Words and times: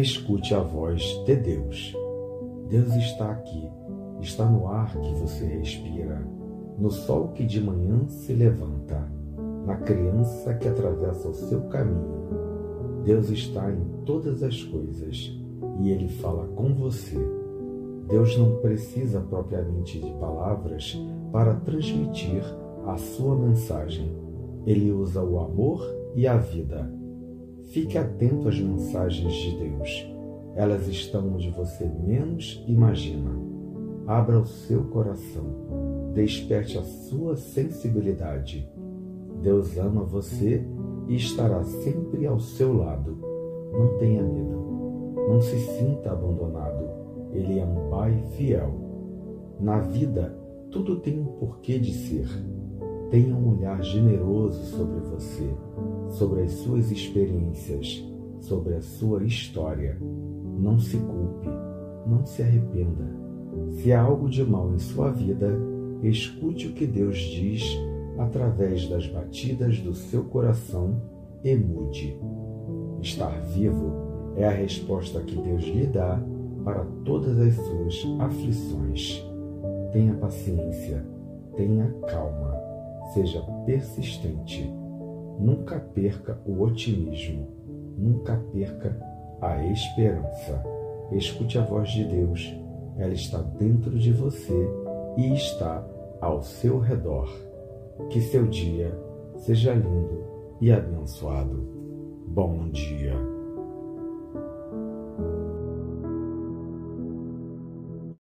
escute 0.00 0.54
a 0.54 0.60
voz 0.60 1.02
de 1.24 1.36
Deus. 1.36 1.96
Deus 2.68 2.94
está 2.96 3.30
aqui, 3.30 3.68
está 4.20 4.44
no 4.44 4.68
ar 4.68 4.92
que 4.92 5.14
você 5.14 5.44
respira, 5.46 6.26
no 6.78 6.90
sol 6.90 7.28
que 7.28 7.44
de 7.44 7.60
manhã 7.60 8.06
se 8.08 8.32
levanta, 8.32 9.10
na 9.64 9.76
criança 9.76 10.54
que 10.54 10.68
atravessa 10.68 11.28
o 11.28 11.34
seu 11.34 11.62
caminho. 11.68 12.26
Deus 13.04 13.30
está 13.30 13.70
em 13.70 14.04
todas 14.04 14.42
as 14.42 14.62
coisas 14.64 15.32
e 15.80 15.90
Ele 15.90 16.08
fala 16.08 16.46
com 16.48 16.74
você. 16.74 17.16
Deus 18.08 18.36
não 18.36 18.56
precisa 18.56 19.20
propriamente 19.20 19.98
de 19.98 20.10
palavras 20.14 21.00
para 21.32 21.54
transmitir 21.54 22.42
a 22.86 22.96
sua 22.96 23.36
mensagem. 23.36 24.14
Ele 24.66 24.92
usa 24.92 25.22
o 25.22 25.38
amor 25.38 25.82
e 26.14 26.26
a 26.26 26.36
vida. 26.36 26.92
Fique 27.66 27.98
atento 27.98 28.48
às 28.48 28.58
mensagens 28.58 29.32
de 29.32 29.58
Deus. 29.58 30.06
Elas 30.54 30.86
estão 30.88 31.34
onde 31.34 31.50
você 31.50 31.84
menos 31.84 32.64
imagina. 32.66 33.30
Abra 34.06 34.38
o 34.38 34.46
seu 34.46 34.84
coração. 34.84 35.44
Desperte 36.14 36.78
a 36.78 36.82
sua 36.82 37.36
sensibilidade. 37.36 38.70
Deus 39.42 39.76
ama 39.76 40.04
você 40.04 40.64
e 41.08 41.16
estará 41.16 41.62
sempre 41.64 42.26
ao 42.26 42.38
seu 42.38 42.72
lado. 42.72 43.18
Não 43.72 43.98
tenha 43.98 44.22
medo. 44.22 44.64
Não 45.28 45.40
se 45.40 45.58
sinta 45.58 46.12
abandonado. 46.12 46.88
Ele 47.32 47.58
é 47.58 47.64
um 47.64 47.90
Pai 47.90 48.16
fiel. 48.36 48.72
Na 49.60 49.80
vida, 49.80 50.38
tudo 50.70 51.00
tem 51.00 51.18
um 51.18 51.24
porquê 51.24 51.78
de 51.78 51.92
ser. 51.92 52.28
Tenha 53.10 53.34
um 53.34 53.56
olhar 53.56 53.82
generoso 53.82 54.62
sobre 54.76 55.00
você, 55.00 55.48
sobre 56.18 56.42
as 56.42 56.52
suas 56.52 56.90
experiências, 56.90 58.04
sobre 58.40 58.74
a 58.74 58.80
sua 58.80 59.24
história. 59.24 59.98
Não 60.58 60.78
se 60.78 60.96
culpe, 60.96 61.48
não 62.06 62.24
se 62.24 62.42
arrependa. 62.42 63.04
Se 63.72 63.92
há 63.92 64.00
algo 64.00 64.28
de 64.28 64.42
mal 64.42 64.72
em 64.72 64.78
sua 64.78 65.10
vida, 65.10 65.50
escute 66.02 66.68
o 66.68 66.72
que 66.72 66.86
Deus 66.86 67.18
diz 67.18 67.62
através 68.18 68.88
das 68.88 69.06
batidas 69.06 69.78
do 69.80 69.94
seu 69.94 70.24
coração 70.24 71.00
e 71.44 71.54
mude. 71.54 72.18
Estar 73.02 73.40
vivo 73.42 73.92
é 74.36 74.46
a 74.46 74.50
resposta 74.50 75.20
que 75.20 75.36
Deus 75.36 75.64
lhe 75.64 75.86
dá 75.86 76.20
para 76.64 76.84
todas 77.04 77.38
as 77.38 77.54
suas 77.54 78.20
aflições. 78.20 79.24
Tenha 79.92 80.14
paciência, 80.14 81.04
tenha 81.56 81.90
calma, 82.08 82.54
seja 83.12 83.40
persistente. 83.64 84.75
Nunca 85.38 85.78
perca 85.78 86.40
o 86.46 86.62
otimismo, 86.62 87.48
nunca 87.96 88.36
perca 88.52 88.96
a 89.40 89.64
esperança. 89.66 90.62
Escute 91.12 91.58
a 91.58 91.62
voz 91.62 91.90
de 91.90 92.04
Deus, 92.04 92.54
ela 92.96 93.12
está 93.12 93.40
dentro 93.40 93.98
de 93.98 94.12
você 94.12 94.68
e 95.16 95.34
está 95.34 95.86
ao 96.20 96.42
seu 96.42 96.78
redor. 96.78 97.28
Que 98.10 98.20
seu 98.20 98.46
dia 98.46 98.92
seja 99.36 99.72
lindo 99.72 100.24
e 100.60 100.70
abençoado. 100.72 101.66
Bom 102.26 102.68
dia. 102.70 103.14